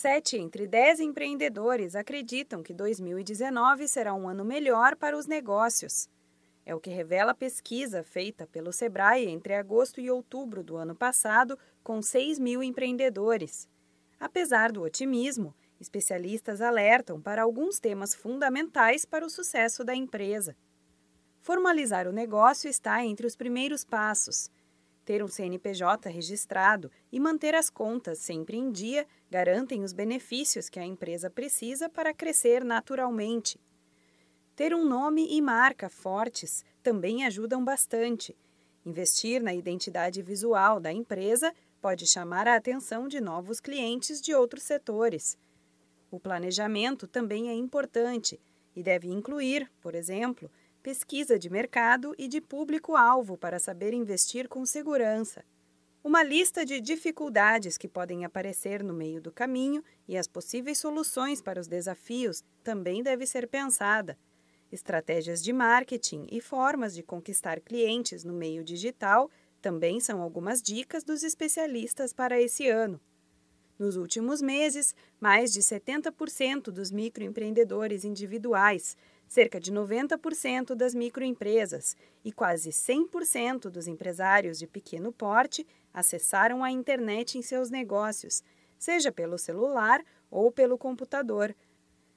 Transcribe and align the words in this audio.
Sete 0.00 0.36
entre 0.36 0.64
dez 0.68 1.00
empreendedores 1.00 1.96
acreditam 1.96 2.62
que 2.62 2.72
2019 2.72 3.88
será 3.88 4.14
um 4.14 4.28
ano 4.28 4.44
melhor 4.44 4.94
para 4.94 5.18
os 5.18 5.26
negócios. 5.26 6.08
É 6.64 6.72
o 6.72 6.78
que 6.78 6.88
revela 6.88 7.32
a 7.32 7.34
pesquisa 7.34 8.04
feita 8.04 8.46
pelo 8.46 8.72
Sebrae 8.72 9.26
entre 9.26 9.54
agosto 9.54 10.00
e 10.00 10.08
outubro 10.08 10.62
do 10.62 10.76
ano 10.76 10.94
passado, 10.94 11.58
com 11.82 12.00
6 12.00 12.38
mil 12.38 12.62
empreendedores. 12.62 13.68
Apesar 14.20 14.70
do 14.70 14.84
otimismo, 14.84 15.52
especialistas 15.80 16.60
alertam 16.60 17.20
para 17.20 17.42
alguns 17.42 17.80
temas 17.80 18.14
fundamentais 18.14 19.04
para 19.04 19.26
o 19.26 19.28
sucesso 19.28 19.82
da 19.82 19.96
empresa. 19.96 20.56
Formalizar 21.40 22.06
o 22.06 22.12
negócio 22.12 22.70
está 22.70 23.04
entre 23.04 23.26
os 23.26 23.34
primeiros 23.34 23.82
passos. 23.82 24.48
Ter 25.08 25.24
um 25.24 25.26
CNPJ 25.26 26.10
registrado 26.10 26.90
e 27.10 27.18
manter 27.18 27.54
as 27.54 27.70
contas 27.70 28.18
sempre 28.18 28.58
em 28.58 28.70
dia 28.70 29.06
garantem 29.30 29.82
os 29.82 29.94
benefícios 29.94 30.68
que 30.68 30.78
a 30.78 30.84
empresa 30.84 31.30
precisa 31.30 31.88
para 31.88 32.12
crescer 32.12 32.62
naturalmente. 32.62 33.58
Ter 34.54 34.74
um 34.74 34.84
nome 34.84 35.26
e 35.34 35.40
marca 35.40 35.88
fortes 35.88 36.62
também 36.82 37.24
ajudam 37.24 37.64
bastante. 37.64 38.36
Investir 38.84 39.42
na 39.42 39.54
identidade 39.54 40.20
visual 40.20 40.78
da 40.78 40.92
empresa 40.92 41.54
pode 41.80 42.06
chamar 42.06 42.46
a 42.46 42.56
atenção 42.56 43.08
de 43.08 43.18
novos 43.18 43.60
clientes 43.60 44.20
de 44.20 44.34
outros 44.34 44.64
setores. 44.64 45.38
O 46.10 46.20
planejamento 46.20 47.06
também 47.06 47.48
é 47.48 47.54
importante 47.54 48.38
e 48.76 48.82
deve 48.82 49.08
incluir, 49.08 49.70
por 49.80 49.94
exemplo, 49.94 50.50
pesquisa 50.88 51.38
de 51.38 51.50
mercado 51.50 52.14
e 52.16 52.26
de 52.26 52.40
público-alvo 52.40 53.36
para 53.36 53.58
saber 53.58 53.92
investir 53.92 54.48
com 54.48 54.64
segurança. 54.64 55.44
Uma 56.02 56.22
lista 56.22 56.64
de 56.64 56.80
dificuldades 56.80 57.76
que 57.76 57.86
podem 57.86 58.24
aparecer 58.24 58.82
no 58.82 58.94
meio 58.94 59.20
do 59.20 59.30
caminho 59.30 59.84
e 60.08 60.16
as 60.16 60.26
possíveis 60.26 60.78
soluções 60.78 61.42
para 61.42 61.60
os 61.60 61.68
desafios 61.68 62.42
também 62.64 63.02
deve 63.02 63.26
ser 63.26 63.46
pensada. 63.48 64.18
Estratégias 64.72 65.44
de 65.44 65.52
marketing 65.52 66.26
e 66.32 66.40
formas 66.40 66.94
de 66.94 67.02
conquistar 67.02 67.60
clientes 67.60 68.24
no 68.24 68.32
meio 68.32 68.64
digital 68.64 69.30
também 69.60 70.00
são 70.00 70.22
algumas 70.22 70.62
dicas 70.62 71.04
dos 71.04 71.22
especialistas 71.22 72.14
para 72.14 72.40
esse 72.40 72.66
ano. 72.66 72.98
Nos 73.78 73.96
últimos 73.96 74.42
meses, 74.42 74.92
mais 75.20 75.52
de 75.52 75.60
70% 75.60 76.64
dos 76.72 76.90
microempreendedores 76.90 78.04
individuais, 78.04 78.96
cerca 79.28 79.60
de 79.60 79.72
90% 79.72 80.74
das 80.74 80.94
microempresas 80.94 81.96
e 82.24 82.32
quase 82.32 82.70
100% 82.70 83.70
dos 83.70 83.86
empresários 83.86 84.58
de 84.58 84.66
pequeno 84.66 85.12
porte 85.12 85.64
acessaram 85.94 86.64
a 86.64 86.72
internet 86.72 87.38
em 87.38 87.42
seus 87.42 87.70
negócios, 87.70 88.42
seja 88.76 89.12
pelo 89.12 89.38
celular 89.38 90.02
ou 90.28 90.50
pelo 90.50 90.76
computador. 90.76 91.54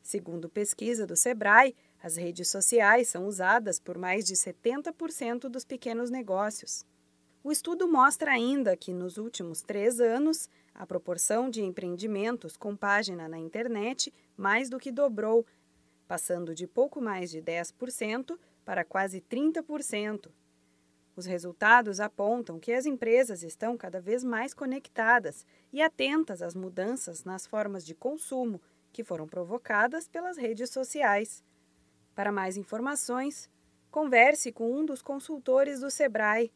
Segundo 0.00 0.48
pesquisa 0.48 1.06
do 1.06 1.16
Sebrae, 1.16 1.76
as 2.02 2.16
redes 2.16 2.48
sociais 2.48 3.08
são 3.08 3.26
usadas 3.26 3.78
por 3.78 3.98
mais 3.98 4.24
de 4.24 4.34
70% 4.34 5.48
dos 5.48 5.64
pequenos 5.64 6.10
negócios. 6.10 6.84
O 7.44 7.50
estudo 7.50 7.88
mostra 7.88 8.30
ainda 8.30 8.76
que, 8.76 8.92
nos 8.92 9.18
últimos 9.18 9.62
três 9.62 10.00
anos, 10.00 10.48
a 10.72 10.86
proporção 10.86 11.50
de 11.50 11.60
empreendimentos 11.60 12.56
com 12.56 12.76
página 12.76 13.28
na 13.28 13.36
internet 13.36 14.14
mais 14.36 14.70
do 14.70 14.78
que 14.78 14.92
dobrou, 14.92 15.44
passando 16.06 16.54
de 16.54 16.68
pouco 16.68 17.00
mais 17.00 17.32
de 17.32 17.42
10% 17.42 18.38
para 18.64 18.84
quase 18.84 19.20
30%. 19.20 20.30
Os 21.16 21.26
resultados 21.26 21.98
apontam 21.98 22.60
que 22.60 22.72
as 22.72 22.86
empresas 22.86 23.42
estão 23.42 23.76
cada 23.76 24.00
vez 24.00 24.22
mais 24.22 24.54
conectadas 24.54 25.44
e 25.72 25.82
atentas 25.82 26.42
às 26.42 26.54
mudanças 26.54 27.24
nas 27.24 27.44
formas 27.44 27.84
de 27.84 27.94
consumo 27.94 28.62
que 28.92 29.02
foram 29.02 29.26
provocadas 29.26 30.06
pelas 30.06 30.36
redes 30.36 30.70
sociais. 30.70 31.42
Para 32.14 32.30
mais 32.30 32.56
informações, 32.56 33.50
converse 33.90 34.52
com 34.52 34.72
um 34.72 34.86
dos 34.86 35.02
consultores 35.02 35.80
do 35.80 35.90
Sebrae 35.90 36.52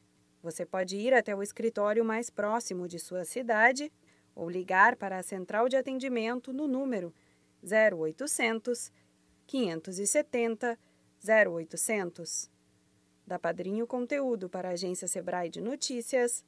você 0.47 0.65
pode 0.65 0.97
ir 0.97 1.13
até 1.13 1.35
o 1.35 1.43
escritório 1.43 2.05
mais 2.05 2.31
próximo 2.31 2.87
de 2.87 3.01
sua 3.01 3.25
cidade 3.25 3.93
ou 4.33 4.49
ligar 4.49 4.95
para 4.95 5.19
a 5.19 5.23
central 5.23 5.69
de 5.69 5.77
atendimento 5.77 6.53
no 6.53 6.69
número 6.69 7.13
0800 7.65 8.93
570 9.45 10.79
0800. 11.29 12.49
Da 13.27 13.41
Padrinho 13.41 13.89
Conteúdo 13.89 14.49
para 14.49 14.69
a 14.69 14.73
agência 14.75 15.09
Sebrae 15.09 15.51
de 15.51 15.61
Notícias, 15.61 16.45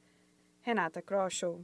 Renata 0.61 1.01
Kroschel. 1.01 1.61